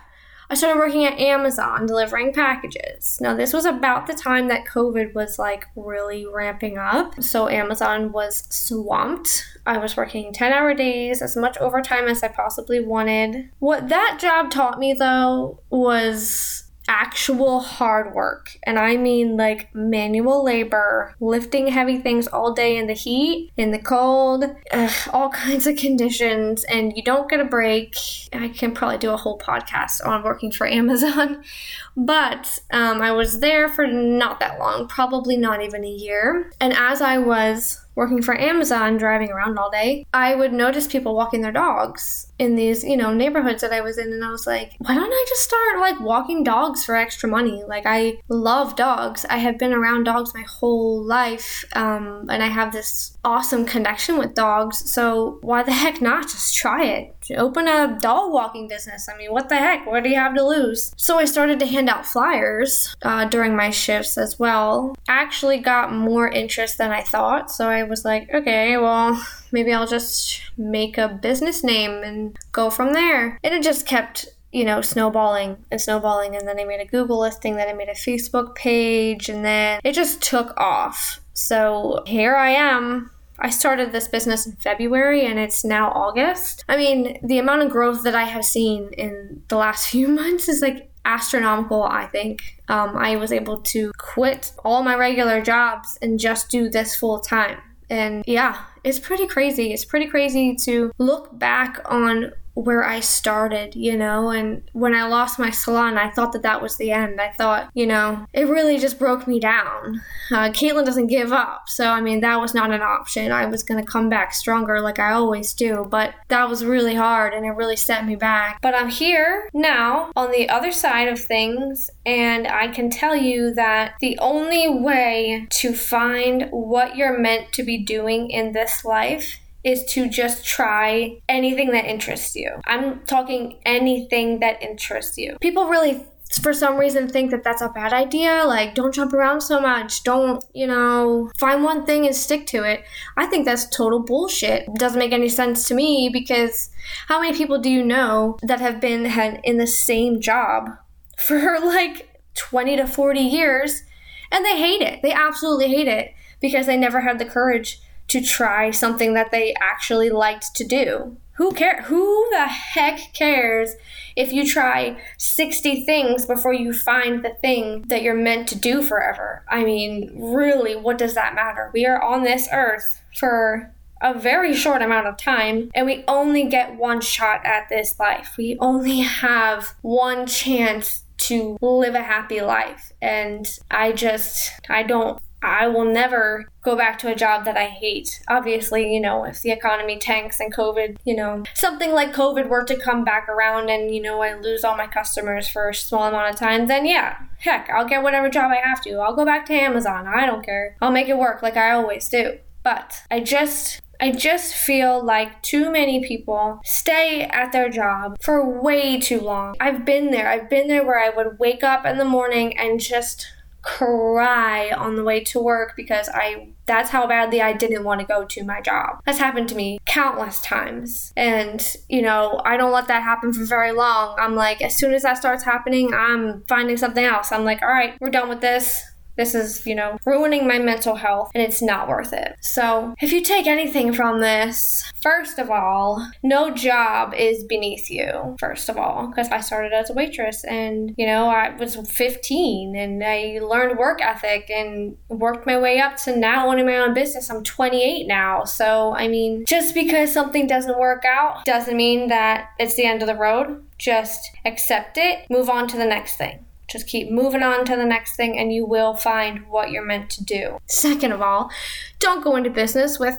I 0.50 0.54
started 0.54 0.78
working 0.78 1.04
at 1.04 1.18
Amazon 1.18 1.86
delivering 1.86 2.32
packages. 2.32 3.18
Now, 3.20 3.34
this 3.34 3.52
was 3.52 3.66
about 3.66 4.06
the 4.06 4.14
time 4.14 4.48
that 4.48 4.66
COVID 4.66 5.14
was 5.14 5.38
like 5.38 5.66
really 5.76 6.26
ramping 6.26 6.78
up. 6.78 7.22
So, 7.22 7.48
Amazon 7.48 8.12
was 8.12 8.44
swamped. 8.48 9.44
I 9.66 9.76
was 9.76 9.96
working 9.96 10.32
10 10.32 10.52
hour 10.52 10.72
days, 10.72 11.20
as 11.20 11.36
much 11.36 11.58
overtime 11.58 12.08
as 12.08 12.22
I 12.22 12.28
possibly 12.28 12.80
wanted. 12.80 13.50
What 13.58 13.88
that 13.88 14.18
job 14.20 14.50
taught 14.50 14.78
me 14.78 14.94
though 14.94 15.60
was 15.68 16.67
actual 16.88 17.60
hard 17.60 18.14
work. 18.14 18.58
And 18.64 18.78
I 18.78 18.96
mean 18.96 19.36
like 19.36 19.72
manual 19.74 20.42
labor, 20.42 21.14
lifting 21.20 21.68
heavy 21.68 21.98
things 21.98 22.26
all 22.26 22.52
day 22.52 22.76
in 22.76 22.86
the 22.86 22.94
heat, 22.94 23.52
in 23.56 23.70
the 23.70 23.78
cold, 23.78 24.44
ugh, 24.72 25.08
all 25.12 25.28
kinds 25.30 25.66
of 25.66 25.76
conditions, 25.76 26.64
and 26.64 26.96
you 26.96 27.02
don't 27.02 27.30
get 27.30 27.40
a 27.40 27.44
break. 27.44 27.94
I 28.32 28.48
can 28.48 28.72
probably 28.72 28.98
do 28.98 29.10
a 29.10 29.16
whole 29.16 29.38
podcast 29.38 30.04
on 30.04 30.22
working 30.24 30.50
for 30.50 30.66
Amazon. 30.66 31.44
But 31.96 32.60
um, 32.70 33.02
I 33.02 33.10
was 33.10 33.40
there 33.40 33.68
for 33.68 33.84
not 33.84 34.38
that 34.38 34.60
long, 34.60 34.86
probably 34.86 35.36
not 35.36 35.64
even 35.64 35.84
a 35.84 35.90
year. 35.90 36.52
And 36.60 36.72
as 36.72 37.02
I 37.02 37.18
was 37.18 37.84
working 37.98 38.22
for 38.22 38.40
Amazon, 38.40 38.96
driving 38.96 39.28
around 39.32 39.58
all 39.58 39.70
day, 39.70 40.06
I 40.14 40.36
would 40.36 40.52
notice 40.52 40.86
people 40.86 41.16
walking 41.16 41.40
their 41.40 41.50
dogs 41.50 42.32
in 42.38 42.54
these, 42.54 42.84
you 42.84 42.96
know, 42.96 43.12
neighborhoods 43.12 43.60
that 43.62 43.72
I 43.72 43.80
was 43.80 43.98
in. 43.98 44.12
And 44.12 44.24
I 44.24 44.30
was 44.30 44.46
like, 44.46 44.74
why 44.78 44.94
don't 44.94 45.12
I 45.12 45.24
just 45.28 45.42
start 45.42 45.80
like 45.80 45.98
walking 45.98 46.44
dogs 46.44 46.84
for 46.84 46.94
extra 46.94 47.28
money? 47.28 47.64
Like, 47.66 47.86
I 47.86 48.18
love 48.28 48.76
dogs. 48.76 49.26
I 49.28 49.38
have 49.38 49.58
been 49.58 49.72
around 49.72 50.04
dogs 50.04 50.32
my 50.32 50.44
whole 50.48 51.02
life. 51.02 51.64
Um, 51.74 52.26
and 52.30 52.40
I 52.40 52.46
have 52.46 52.72
this 52.72 53.18
awesome 53.24 53.66
connection 53.66 54.16
with 54.16 54.32
dogs. 54.32 54.88
So 54.92 55.38
why 55.40 55.64
the 55.64 55.72
heck 55.72 56.00
not 56.00 56.28
just 56.28 56.54
try 56.54 56.84
it? 56.84 57.16
Open 57.36 57.68
a 57.68 57.98
dog 58.00 58.32
walking 58.32 58.68
business. 58.68 59.08
I 59.08 59.16
mean, 59.16 59.32
what 59.32 59.48
the 59.48 59.56
heck? 59.56 59.86
What 59.86 60.02
do 60.02 60.10
you 60.10 60.16
have 60.16 60.34
to 60.34 60.46
lose? 60.46 60.92
So 60.96 61.18
I 61.18 61.24
started 61.24 61.58
to 61.60 61.66
hand 61.66 61.88
out 61.88 62.06
flyers 62.06 62.94
uh, 63.02 63.26
during 63.26 63.56
my 63.56 63.70
shifts 63.70 64.16
as 64.16 64.38
well. 64.38 64.96
Actually, 65.08 65.58
got 65.58 65.92
more 65.92 66.28
interest 66.28 66.78
than 66.78 66.90
I 66.90 67.02
thought. 67.02 67.50
So 67.50 67.68
I 67.68 67.82
was 67.82 68.04
like, 68.04 68.32
okay, 68.32 68.76
well, 68.76 69.22
maybe 69.52 69.72
I'll 69.72 69.86
just 69.86 70.42
make 70.56 70.98
a 70.98 71.08
business 71.08 71.62
name 71.62 72.02
and 72.02 72.36
go 72.52 72.70
from 72.70 72.92
there. 72.92 73.38
And 73.42 73.54
it 73.54 73.62
just 73.62 73.86
kept 73.86 74.28
you 74.52 74.64
know, 74.64 74.80
snowballing 74.80 75.56
and 75.70 75.80
snowballing. 75.80 76.34
And 76.34 76.48
then 76.48 76.58
I 76.58 76.64
made 76.64 76.80
a 76.80 76.86
Google 76.86 77.20
listing, 77.20 77.56
then 77.56 77.68
I 77.68 77.74
made 77.74 77.88
a 77.88 77.92
Facebook 77.92 78.54
page, 78.54 79.28
and 79.28 79.44
then 79.44 79.80
it 79.84 79.92
just 79.92 80.22
took 80.22 80.58
off. 80.58 81.20
So 81.34 82.02
here 82.06 82.34
I 82.34 82.50
am. 82.50 83.10
I 83.38 83.50
started 83.50 83.92
this 83.92 84.08
business 84.08 84.46
in 84.46 84.52
February 84.56 85.24
and 85.26 85.38
it's 85.38 85.64
now 85.64 85.90
August. 85.92 86.64
I 86.68 86.76
mean, 86.76 87.18
the 87.22 87.38
amount 87.38 87.62
of 87.62 87.70
growth 87.70 88.02
that 88.02 88.14
I 88.14 88.24
have 88.24 88.44
seen 88.44 88.90
in 88.94 89.42
the 89.48 89.56
last 89.56 89.88
few 89.90 90.08
months 90.08 90.48
is 90.48 90.60
like 90.60 90.90
astronomical, 91.04 91.84
I 91.84 92.06
think. 92.06 92.60
Um, 92.68 92.96
I 92.96 93.16
was 93.16 93.32
able 93.32 93.60
to 93.62 93.92
quit 93.96 94.52
all 94.64 94.82
my 94.82 94.94
regular 94.94 95.40
jobs 95.40 95.98
and 96.02 96.18
just 96.18 96.50
do 96.50 96.68
this 96.68 96.94
full 96.94 97.20
time. 97.20 97.58
And 97.90 98.22
yeah, 98.26 98.64
it's 98.84 98.98
pretty 98.98 99.26
crazy. 99.26 99.72
It's 99.72 99.84
pretty 99.84 100.06
crazy 100.06 100.54
to 100.64 100.92
look 100.98 101.36
back 101.38 101.80
on 101.86 102.32
where 102.58 102.84
I 102.84 102.98
started, 102.98 103.76
you 103.76 103.96
know, 103.96 104.30
and 104.30 104.68
when 104.72 104.92
I 104.92 105.06
lost 105.06 105.38
my 105.38 105.50
salon, 105.50 105.96
I 105.96 106.10
thought 106.10 106.32
that 106.32 106.42
that 106.42 106.60
was 106.60 106.76
the 106.76 106.90
end. 106.90 107.20
I 107.20 107.28
thought, 107.28 107.70
you 107.72 107.86
know, 107.86 108.26
it 108.32 108.48
really 108.48 108.78
just 108.78 108.98
broke 108.98 109.28
me 109.28 109.38
down. 109.38 110.02
Uh, 110.32 110.50
Caitlin 110.50 110.84
doesn't 110.84 111.06
give 111.06 111.32
up, 111.32 111.68
so 111.68 111.88
I 111.88 112.00
mean, 112.00 112.20
that 112.20 112.40
was 112.40 112.54
not 112.54 112.72
an 112.72 112.82
option. 112.82 113.30
I 113.30 113.46
was 113.46 113.62
going 113.62 113.82
to 113.82 113.90
come 113.90 114.08
back 114.08 114.34
stronger 114.34 114.80
like 114.80 114.98
I 114.98 115.12
always 115.12 115.54
do, 115.54 115.86
but 115.88 116.14
that 116.28 116.48
was 116.48 116.64
really 116.64 116.96
hard 116.96 117.32
and 117.32 117.46
it 117.46 117.50
really 117.50 117.76
set 117.76 118.04
me 118.04 118.16
back. 118.16 118.60
But 118.60 118.74
I'm 118.74 118.88
here 118.88 119.48
now 119.54 120.10
on 120.16 120.32
the 120.32 120.48
other 120.48 120.72
side 120.72 121.08
of 121.08 121.20
things, 121.20 121.90
and 122.04 122.48
I 122.48 122.68
can 122.68 122.90
tell 122.90 123.14
you 123.14 123.54
that 123.54 123.94
the 124.00 124.18
only 124.18 124.68
way 124.68 125.46
to 125.50 125.72
find 125.72 126.48
what 126.50 126.96
you're 126.96 127.18
meant 127.18 127.52
to 127.52 127.62
be 127.62 127.78
doing 127.78 128.30
in 128.30 128.52
this 128.52 128.84
life 128.84 129.38
is 129.64 129.84
to 129.86 130.08
just 130.08 130.46
try 130.46 131.20
anything 131.28 131.70
that 131.72 131.84
interests 131.84 132.36
you. 132.36 132.50
I'm 132.66 133.00
talking 133.06 133.60
anything 133.64 134.40
that 134.40 134.62
interests 134.62 135.18
you. 135.18 135.36
People 135.40 135.68
really 135.68 136.04
for 136.42 136.52
some 136.52 136.76
reason 136.76 137.08
think 137.08 137.30
that 137.30 137.42
that's 137.42 137.62
a 137.62 137.70
bad 137.70 137.92
idea. 137.92 138.44
Like 138.46 138.74
don't 138.74 138.94
jump 138.94 139.12
around 139.12 139.40
so 139.40 139.60
much. 139.60 140.02
Don't 140.04 140.44
you 140.54 140.66
know 140.66 141.30
find 141.38 141.64
one 141.64 141.86
thing 141.86 142.06
and 142.06 142.14
stick 142.14 142.46
to 142.48 142.62
it. 142.64 142.84
I 143.16 143.26
think 143.26 143.44
that's 143.44 143.68
total 143.68 144.00
bullshit. 144.00 144.68
It 144.68 144.74
doesn't 144.74 144.98
make 144.98 145.12
any 145.12 145.28
sense 145.28 145.66
to 145.68 145.74
me 145.74 146.10
because 146.12 146.70
how 147.08 147.20
many 147.20 147.36
people 147.36 147.58
do 147.58 147.70
you 147.70 147.84
know 147.84 148.38
that 148.42 148.60
have 148.60 148.80
been 148.80 149.06
had 149.06 149.40
in 149.42 149.58
the 149.58 149.66
same 149.66 150.20
job 150.20 150.70
for 151.16 151.58
like 151.64 152.20
20 152.34 152.76
to 152.76 152.86
40 152.86 153.20
years 153.20 153.82
and 154.30 154.44
they 154.44 154.58
hate 154.58 154.82
it. 154.82 155.00
They 155.02 155.12
absolutely 155.12 155.68
hate 155.68 155.88
it 155.88 156.12
because 156.40 156.66
they 156.66 156.76
never 156.76 157.00
had 157.00 157.18
the 157.18 157.24
courage 157.24 157.80
to 158.08 158.22
try 158.22 158.70
something 158.70 159.14
that 159.14 159.30
they 159.30 159.54
actually 159.60 160.10
liked 160.10 160.54
to 160.56 160.64
do. 160.64 161.16
Who 161.34 161.52
care 161.52 161.82
who 161.82 162.26
the 162.32 162.46
heck 162.46 163.12
cares 163.14 163.74
if 164.16 164.32
you 164.32 164.44
try 164.44 165.00
60 165.18 165.84
things 165.84 166.26
before 166.26 166.52
you 166.52 166.72
find 166.72 167.24
the 167.24 167.34
thing 167.40 167.84
that 167.88 168.02
you're 168.02 168.14
meant 168.14 168.48
to 168.48 168.58
do 168.58 168.82
forever? 168.82 169.44
I 169.48 169.62
mean, 169.62 170.10
really, 170.16 170.74
what 170.74 170.98
does 170.98 171.14
that 171.14 171.36
matter? 171.36 171.70
We 171.72 171.86
are 171.86 172.02
on 172.02 172.24
this 172.24 172.48
earth 172.52 173.00
for 173.16 173.72
a 174.00 174.18
very 174.18 174.54
short 174.54 174.82
amount 174.82 175.06
of 175.06 175.16
time 175.16 175.70
and 175.74 175.86
we 175.86 176.04
only 176.08 176.44
get 176.44 176.76
one 176.76 177.00
shot 177.00 177.44
at 177.44 177.68
this 177.68 177.98
life. 178.00 178.34
We 178.36 178.56
only 178.60 179.00
have 179.00 179.74
one 179.82 180.26
chance 180.26 181.04
to 181.18 181.56
live 181.60 181.94
a 181.94 182.02
happy 182.02 182.40
life. 182.40 182.92
And 183.02 183.46
I 183.70 183.92
just, 183.92 184.50
I 184.68 184.82
don't 184.82 185.20
I 185.42 185.68
will 185.68 185.84
never 185.84 186.48
go 186.62 186.76
back 186.76 186.98
to 187.00 187.12
a 187.12 187.14
job 187.14 187.44
that 187.44 187.56
I 187.56 187.66
hate. 187.66 188.20
Obviously, 188.28 188.92
you 188.92 189.00
know, 189.00 189.24
if 189.24 189.42
the 189.42 189.50
economy 189.50 189.98
tanks 189.98 190.40
and 190.40 190.54
COVID, 190.54 190.96
you 191.04 191.14
know, 191.14 191.44
something 191.54 191.92
like 191.92 192.12
COVID 192.12 192.48
were 192.48 192.64
to 192.64 192.76
come 192.76 193.04
back 193.04 193.28
around 193.28 193.70
and, 193.70 193.94
you 193.94 194.02
know, 194.02 194.20
I 194.20 194.34
lose 194.34 194.64
all 194.64 194.76
my 194.76 194.86
customers 194.86 195.48
for 195.48 195.68
a 195.68 195.74
small 195.74 196.08
amount 196.08 196.32
of 196.32 196.38
time, 196.38 196.66
then 196.66 196.86
yeah, 196.86 197.18
heck, 197.38 197.70
I'll 197.70 197.88
get 197.88 198.02
whatever 198.02 198.28
job 198.28 198.50
I 198.50 198.66
have 198.66 198.82
to. 198.82 198.94
I'll 198.96 199.16
go 199.16 199.24
back 199.24 199.46
to 199.46 199.54
Amazon. 199.54 200.06
I 200.06 200.26
don't 200.26 200.44
care. 200.44 200.76
I'll 200.82 200.90
make 200.90 201.08
it 201.08 201.18
work 201.18 201.42
like 201.42 201.56
I 201.56 201.70
always 201.70 202.08
do. 202.08 202.38
But 202.62 203.02
I 203.10 203.20
just 203.20 203.80
I 204.00 204.12
just 204.12 204.54
feel 204.54 205.02
like 205.02 205.42
too 205.42 205.72
many 205.72 206.06
people 206.06 206.60
stay 206.64 207.22
at 207.22 207.50
their 207.50 207.68
job 207.68 208.16
for 208.20 208.60
way 208.60 209.00
too 209.00 209.20
long. 209.20 209.56
I've 209.58 209.84
been 209.84 210.10
there. 210.10 210.28
I've 210.28 210.48
been 210.48 210.68
there 210.68 210.84
where 210.84 211.00
I 211.00 211.08
would 211.08 211.38
wake 211.38 211.64
up 211.64 211.84
in 211.84 211.98
the 211.98 212.04
morning 212.04 212.56
and 212.56 212.78
just 212.78 213.26
cry 213.62 214.70
on 214.70 214.96
the 214.96 215.04
way 215.04 215.20
to 215.24 215.40
work 215.40 215.74
because 215.76 216.08
I 216.12 216.52
that's 216.66 216.90
how 216.90 217.06
badly 217.06 217.40
I 217.40 217.54
didn't 217.54 217.82
want 217.82 218.00
to 218.00 218.06
go 218.06 218.24
to 218.24 218.44
my 218.44 218.60
job. 218.60 219.00
That's 219.06 219.18
happened 219.18 219.48
to 219.48 219.54
me 219.54 219.78
countless 219.86 220.40
times. 220.40 221.12
And, 221.16 221.76
you 221.88 222.02
know, 222.02 222.40
I 222.44 222.56
don't 222.56 222.72
let 222.72 222.88
that 222.88 223.02
happen 223.02 223.32
for 223.32 223.44
very 223.44 223.72
long. 223.72 224.16
I'm 224.18 224.34
like, 224.34 224.60
as 224.60 224.76
soon 224.76 224.92
as 224.92 225.02
that 225.02 225.16
starts 225.16 225.44
happening, 225.44 225.94
I'm 225.94 226.44
finding 226.46 226.76
something 226.76 227.04
else. 227.04 227.32
I'm 227.32 227.44
like, 227.44 227.62
all 227.62 227.68
right, 227.68 227.96
we're 228.00 228.10
done 228.10 228.28
with 228.28 228.42
this. 228.42 228.82
This 229.18 229.34
is, 229.34 229.66
you 229.66 229.74
know, 229.74 229.98
ruining 230.06 230.46
my 230.46 230.60
mental 230.60 230.94
health 230.94 231.32
and 231.34 231.42
it's 231.42 231.60
not 231.60 231.88
worth 231.88 232.12
it. 232.12 232.36
So, 232.40 232.94
if 233.02 233.12
you 233.12 233.20
take 233.20 233.48
anything 233.48 233.92
from 233.92 234.20
this, 234.20 234.90
first 235.02 235.40
of 235.40 235.50
all, 235.50 236.08
no 236.22 236.54
job 236.54 237.12
is 237.14 237.42
beneath 237.42 237.90
you, 237.90 238.36
first 238.38 238.68
of 238.68 238.78
all, 238.78 239.08
because 239.08 239.28
I 239.28 239.40
started 239.40 239.72
as 239.72 239.90
a 239.90 239.94
waitress 239.94 240.44
and, 240.44 240.94
you 240.96 241.04
know, 241.04 241.28
I 241.28 241.50
was 241.56 241.74
15 241.74 242.76
and 242.76 243.02
I 243.04 243.40
learned 243.42 243.76
work 243.76 244.00
ethic 244.00 244.48
and 244.50 244.96
worked 245.08 245.46
my 245.46 245.58
way 245.58 245.80
up 245.80 245.96
to 246.04 246.16
now 246.16 246.48
owning 246.48 246.66
my 246.66 246.76
own 246.76 246.94
business. 246.94 247.28
I'm 247.28 247.42
28 247.42 248.06
now. 248.06 248.44
So, 248.44 248.94
I 248.94 249.08
mean, 249.08 249.44
just 249.46 249.74
because 249.74 250.12
something 250.12 250.46
doesn't 250.46 250.78
work 250.78 251.04
out 251.04 251.44
doesn't 251.44 251.76
mean 251.76 252.08
that 252.08 252.50
it's 252.60 252.76
the 252.76 252.84
end 252.84 253.02
of 253.02 253.08
the 253.08 253.16
road. 253.16 253.64
Just 253.78 254.30
accept 254.44 254.96
it, 254.96 255.28
move 255.28 255.50
on 255.50 255.66
to 255.68 255.76
the 255.76 255.84
next 255.84 256.16
thing. 256.16 256.44
Just 256.68 256.86
keep 256.86 257.10
moving 257.10 257.42
on 257.42 257.64
to 257.64 257.76
the 257.76 257.84
next 257.84 258.16
thing 258.16 258.38
and 258.38 258.52
you 258.52 258.66
will 258.66 258.94
find 258.94 259.48
what 259.48 259.70
you're 259.70 259.84
meant 259.84 260.10
to 260.10 260.24
do. 260.24 260.58
Second 260.66 261.12
of 261.12 261.22
all, 261.22 261.50
don't 261.98 262.22
go 262.22 262.36
into 262.36 262.50
business 262.50 262.98
with 262.98 263.18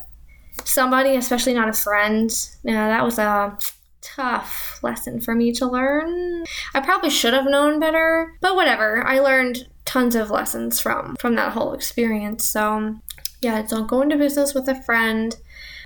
somebody, 0.63 1.15
especially 1.15 1.53
not 1.53 1.69
a 1.69 1.73
friend. 1.73 2.31
Yeah, 2.63 2.87
that 2.87 3.03
was 3.03 3.17
a 3.17 3.57
tough 4.01 4.79
lesson 4.81 5.19
for 5.19 5.35
me 5.35 5.51
to 5.53 5.65
learn. 5.65 6.43
I 6.73 6.81
probably 6.81 7.09
should 7.09 7.33
have 7.33 7.45
known 7.45 7.79
better, 7.79 8.33
but 8.41 8.55
whatever. 8.55 9.05
I 9.05 9.19
learned 9.19 9.67
tons 9.85 10.15
of 10.15 10.29
lessons 10.29 10.79
from 10.79 11.15
from 11.19 11.35
that 11.35 11.53
whole 11.53 11.73
experience. 11.73 12.47
So, 12.47 12.95
yeah, 13.41 13.61
don't 13.63 13.87
go 13.87 14.01
into 14.01 14.17
business 14.17 14.53
with 14.53 14.67
a 14.67 14.81
friend 14.83 15.35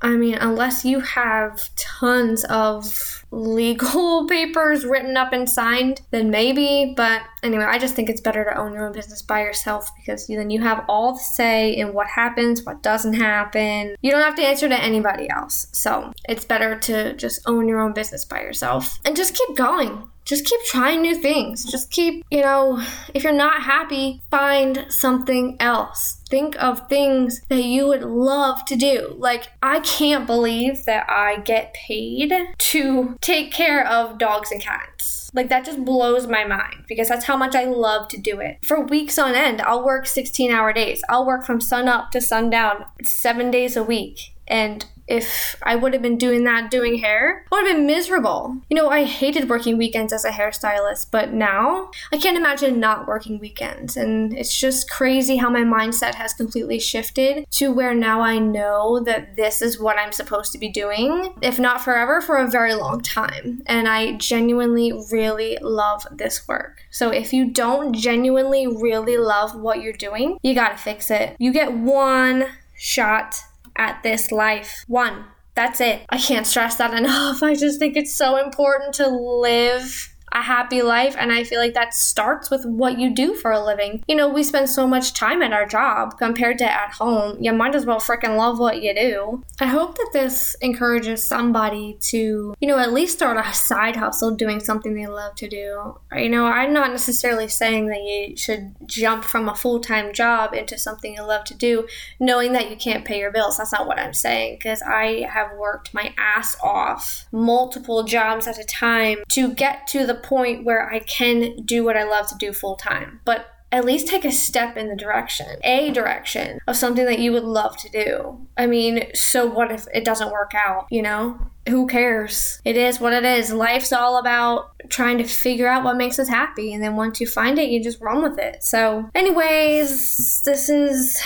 I 0.03 0.17
mean, 0.17 0.35
unless 0.35 0.83
you 0.83 0.99
have 0.99 1.73
tons 1.75 2.43
of 2.45 3.23
legal 3.31 4.25
papers 4.29 4.83
written 4.83 5.15
up 5.15 5.31
and 5.31 5.49
signed, 5.49 6.01
then 6.11 6.29
maybe. 6.29 6.93
But 6.95 7.21
anyway, 7.41 7.63
I 7.63 7.79
just 7.79 7.95
think 7.95 8.09
it's 8.09 8.21
better 8.21 8.43
to 8.43 8.57
own 8.57 8.73
your 8.73 8.85
own 8.85 8.91
business 8.91 9.21
by 9.21 9.41
yourself 9.41 9.89
because 9.97 10.27
then 10.27 10.49
you 10.49 10.61
have 10.61 10.83
all 10.89 11.13
the 11.13 11.19
say 11.19 11.71
in 11.71 11.93
what 11.93 12.07
happens, 12.07 12.63
what 12.63 12.83
doesn't 12.83 13.13
happen. 13.13 13.95
You 14.01 14.11
don't 14.11 14.21
have 14.21 14.35
to 14.35 14.43
answer 14.43 14.67
to 14.67 14.83
anybody 14.83 15.29
else. 15.29 15.67
So 15.71 16.11
it's 16.27 16.43
better 16.43 16.77
to 16.79 17.13
just 17.15 17.39
own 17.45 17.69
your 17.69 17.79
own 17.79 17.93
business 17.93 18.25
by 18.25 18.41
yourself 18.41 18.99
and 19.05 19.15
just 19.15 19.35
keep 19.35 19.55
going 19.55 20.09
just 20.25 20.45
keep 20.45 20.61
trying 20.65 21.01
new 21.01 21.15
things. 21.15 21.65
Just 21.65 21.91
keep, 21.91 22.25
you 22.31 22.41
know, 22.41 22.81
if 23.13 23.23
you're 23.23 23.33
not 23.33 23.63
happy, 23.63 24.21
find 24.31 24.85
something 24.89 25.57
else. 25.59 26.21
Think 26.29 26.55
of 26.61 26.87
things 26.87 27.41
that 27.49 27.63
you 27.63 27.87
would 27.87 28.03
love 28.03 28.65
to 28.65 28.75
do. 28.75 29.15
Like, 29.17 29.49
I 29.61 29.81
can't 29.81 30.25
believe 30.25 30.85
that 30.85 31.09
I 31.09 31.39
get 31.39 31.73
paid 31.73 32.33
to 32.57 33.15
take 33.21 33.51
care 33.51 33.85
of 33.85 34.17
dogs 34.17 34.51
and 34.51 34.61
cats. 34.61 35.29
Like, 35.33 35.49
that 35.49 35.65
just 35.65 35.83
blows 35.83 36.27
my 36.27 36.45
mind 36.45 36.85
because 36.87 37.09
that's 37.09 37.25
how 37.25 37.37
much 37.37 37.55
I 37.55 37.65
love 37.65 38.07
to 38.09 38.17
do 38.17 38.39
it. 38.39 38.57
For 38.63 38.81
weeks 38.81 39.19
on 39.19 39.35
end, 39.35 39.61
I'll 39.61 39.85
work 39.85 40.07
16 40.07 40.51
hour 40.51 40.73
days. 40.73 41.01
I'll 41.09 41.25
work 41.25 41.45
from 41.45 41.61
sun 41.61 41.87
up 41.87 42.11
to 42.11 42.21
sundown 42.21 42.85
seven 43.03 43.51
days 43.51 43.75
a 43.75 43.83
week. 43.83 44.33
And 44.47 44.85
if 45.07 45.55
I 45.63 45.75
would 45.75 45.93
have 45.93 46.01
been 46.01 46.17
doing 46.17 46.43
that 46.45 46.71
doing 46.71 46.99
hair, 46.99 47.45
I 47.51 47.55
would 47.55 47.67
have 47.67 47.77
been 47.77 47.85
miserable. 47.85 48.57
You 48.69 48.77
know, 48.77 48.89
I 48.89 49.03
hated 49.03 49.49
working 49.49 49.77
weekends 49.77 50.13
as 50.13 50.25
a 50.25 50.31
hairstylist, 50.31 51.07
but 51.11 51.33
now 51.33 51.91
I 52.11 52.17
can't 52.17 52.37
imagine 52.37 52.79
not 52.79 53.07
working 53.07 53.39
weekends. 53.39 53.97
And 53.97 54.33
it's 54.33 54.57
just 54.57 54.89
crazy 54.89 55.37
how 55.37 55.49
my 55.49 55.61
mindset 55.61 56.15
has 56.15 56.33
completely 56.33 56.79
shifted 56.79 57.45
to 57.51 57.71
where 57.71 57.93
now 57.93 58.21
I 58.21 58.39
know 58.39 59.01
that 59.03 59.35
this 59.35 59.61
is 59.61 59.79
what 59.79 59.97
I'm 59.97 60.11
supposed 60.11 60.51
to 60.53 60.57
be 60.57 60.69
doing, 60.69 61.33
if 61.41 61.59
not 61.59 61.81
forever, 61.81 62.21
for 62.21 62.37
a 62.37 62.49
very 62.49 62.73
long 62.73 63.01
time. 63.01 63.63
And 63.65 63.87
I 63.87 64.13
genuinely 64.13 64.93
really 65.11 65.57
love 65.61 66.07
this 66.11 66.47
work. 66.47 66.81
So 66.91 67.09
if 67.09 67.33
you 67.33 67.51
don't 67.51 67.93
genuinely 67.93 68.67
really 68.67 69.17
love 69.17 69.55
what 69.55 69.81
you're 69.81 69.93
doing, 69.93 70.37
you 70.41 70.53
gotta 70.53 70.77
fix 70.77 71.11
it. 71.11 71.35
You 71.39 71.51
get 71.51 71.73
one 71.73 72.45
shot 72.75 73.35
at 73.75 74.01
this 74.03 74.31
life. 74.31 74.83
One. 74.87 75.25
That's 75.55 75.79
it. 75.81 76.01
I 76.09 76.17
can't 76.17 76.47
stress 76.47 76.75
that 76.77 76.93
enough. 76.97 77.43
I 77.43 77.55
just 77.55 77.79
think 77.79 77.95
it's 77.95 78.13
so 78.13 78.37
important 78.37 78.95
to 78.95 79.07
live 79.07 80.12
a 80.33 80.41
happy 80.41 80.81
life. 80.81 81.15
And 81.17 81.31
I 81.31 81.43
feel 81.43 81.59
like 81.59 81.73
that 81.73 81.93
starts 81.93 82.49
with 82.49 82.65
what 82.65 82.99
you 82.99 83.13
do 83.13 83.35
for 83.35 83.51
a 83.51 83.63
living. 83.63 84.03
You 84.07 84.15
know, 84.15 84.27
we 84.27 84.43
spend 84.43 84.69
so 84.69 84.87
much 84.87 85.13
time 85.13 85.41
at 85.41 85.53
our 85.53 85.65
job 85.65 86.17
compared 86.17 86.57
to 86.59 86.65
at 86.65 86.93
home. 86.93 87.37
You 87.41 87.53
might 87.53 87.75
as 87.75 87.85
well 87.85 87.99
freaking 87.99 88.37
love 88.37 88.59
what 88.59 88.81
you 88.81 88.93
do. 88.93 89.43
I 89.59 89.67
hope 89.67 89.97
that 89.97 90.09
this 90.13 90.55
encourages 90.61 91.23
somebody 91.23 91.97
to, 92.01 92.53
you 92.59 92.67
know, 92.67 92.79
at 92.79 92.93
least 92.93 93.17
start 93.17 93.37
a 93.37 93.53
side 93.53 93.95
hustle 93.95 94.31
doing 94.31 94.59
something 94.59 94.93
they 94.93 95.07
love 95.07 95.35
to 95.35 95.47
do. 95.47 95.97
You 96.13 96.29
know, 96.29 96.45
I'm 96.45 96.73
not 96.73 96.91
necessarily 96.91 97.47
saying 97.47 97.87
that 97.87 98.01
you 98.01 98.35
should 98.35 98.75
jump 98.85 99.23
from 99.23 99.47
a 99.47 99.55
full 99.55 99.79
time 99.79 100.13
job 100.13 100.53
into 100.53 100.77
something 100.77 101.13
you 101.13 101.23
love 101.23 101.43
to 101.45 101.55
do, 101.55 101.87
knowing 102.19 102.53
that 102.53 102.69
you 102.69 102.75
can't 102.75 103.05
pay 103.05 103.19
your 103.19 103.31
bills. 103.31 103.57
That's 103.57 103.71
not 103.71 103.87
what 103.87 103.99
I'm 103.99 104.13
saying, 104.13 104.57
because 104.57 104.81
I 104.81 105.27
have 105.31 105.55
worked 105.57 105.93
my 105.93 106.13
ass 106.17 106.55
off 106.63 107.27
multiple 107.31 108.03
jobs 108.03 108.47
at 108.47 108.57
a 108.57 108.63
time 108.63 109.19
to 109.29 109.53
get 109.53 109.87
to 109.87 110.05
the 110.05 110.15
point 110.23 110.65
where 110.65 110.91
I 110.91 110.99
can 110.99 111.63
do 111.65 111.83
what 111.83 111.97
I 111.97 112.03
love 112.03 112.27
to 112.27 112.35
do 112.37 112.53
full 112.53 112.75
time. 112.75 113.19
But 113.25 113.47
at 113.73 113.85
least 113.85 114.07
take 114.07 114.23
a 114.23 114.31
step 114.31 114.77
in 114.77 114.87
the 114.87 114.95
direction, 114.95 115.47
a 115.63 115.89
direction 115.89 116.59
of 116.67 116.77
something 116.77 117.05
that 117.05 117.17
you 117.17 117.31
would 117.31 117.43
love 117.43 117.75
to 117.77 117.89
do. 117.89 118.47
I 118.55 118.67
mean, 118.67 119.07
so 119.15 119.47
what 119.47 119.71
if 119.71 119.87
it 119.91 120.05
doesn't 120.05 120.31
work 120.31 120.51
out, 120.53 120.85
you 120.91 121.01
know? 121.01 121.39
Who 121.67 121.87
cares? 121.87 122.61
It 122.65 122.77
is 122.77 122.99
what 122.99 123.13
it 123.13 123.25
is. 123.25 123.51
Life's 123.51 123.91
all 123.91 124.19
about 124.19 124.73
trying 124.89 125.17
to 125.17 125.23
figure 125.23 125.67
out 125.67 125.83
what 125.83 125.97
makes 125.97 126.19
us 126.19 126.27
happy. 126.27 126.71
And 126.71 126.83
then 126.83 126.95
once 126.95 127.19
you 127.19 127.25
find 127.25 127.57
it, 127.57 127.69
you 127.69 127.81
just 127.81 127.99
run 127.99 128.21
with 128.21 128.37
it. 128.37 128.63
So, 128.63 129.09
anyways, 129.15 130.43
this 130.45 130.69
is 130.69 131.19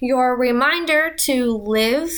your 0.00 0.36
reminder 0.36 1.14
to 1.20 1.56
live 1.56 2.10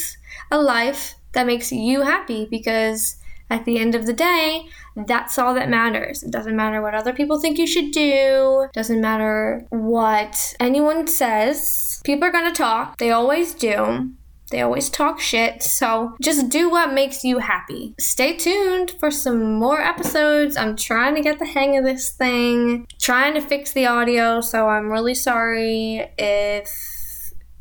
a 0.50 0.60
life 0.60 1.14
that 1.32 1.46
makes 1.46 1.72
you 1.72 2.02
happy 2.02 2.46
because 2.50 3.16
at 3.50 3.64
the 3.64 3.78
end 3.78 3.94
of 3.94 4.06
the 4.06 4.12
day, 4.12 4.66
that's 4.96 5.38
all 5.38 5.54
that 5.54 5.68
matters. 5.68 6.22
It 6.22 6.30
doesn't 6.30 6.56
matter 6.56 6.80
what 6.80 6.94
other 6.94 7.12
people 7.12 7.40
think 7.40 7.58
you 7.58 7.66
should 7.66 7.90
do, 7.90 8.66
it 8.68 8.72
doesn't 8.72 9.00
matter 9.00 9.66
what 9.70 10.54
anyone 10.60 11.06
says. 11.06 12.00
People 12.04 12.28
are 12.28 12.32
going 12.32 12.50
to 12.50 12.56
talk, 12.56 12.96
they 12.98 13.10
always 13.10 13.54
do. 13.54 14.12
They 14.50 14.62
always 14.62 14.90
talk 14.90 15.20
shit, 15.20 15.62
so 15.62 16.16
just 16.20 16.48
do 16.48 16.68
what 16.68 16.92
makes 16.92 17.22
you 17.22 17.38
happy. 17.38 17.94
Stay 18.00 18.36
tuned 18.36 18.90
for 18.98 19.08
some 19.08 19.54
more 19.54 19.80
episodes. 19.80 20.56
I'm 20.56 20.74
trying 20.74 21.14
to 21.14 21.22
get 21.22 21.38
the 21.38 21.46
hang 21.46 21.78
of 21.78 21.84
this 21.84 22.10
thing, 22.10 22.88
trying 22.98 23.34
to 23.34 23.40
fix 23.40 23.72
the 23.72 23.86
audio, 23.86 24.40
so 24.40 24.68
I'm 24.68 24.90
really 24.90 25.14
sorry 25.14 26.10
if 26.18 26.68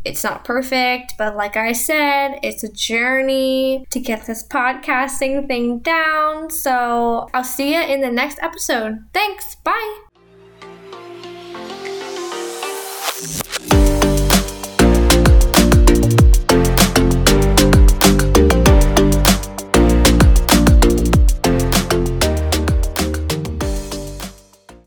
it's 0.09 0.23
not 0.23 0.43
perfect, 0.43 1.13
but 1.17 1.37
like 1.37 1.55
I 1.55 1.71
said, 1.71 2.39
it's 2.41 2.63
a 2.63 2.71
journey 2.71 3.85
to 3.91 3.99
get 3.99 4.25
this 4.25 4.45
podcasting 4.45 5.47
thing 5.47 5.79
down. 5.79 6.49
So 6.49 7.29
I'll 7.33 7.43
see 7.43 7.75
you 7.75 7.81
in 7.81 8.01
the 8.01 8.11
next 8.11 8.39
episode. 8.41 9.05
Thanks. 9.13 9.55
Bye. 9.55 10.08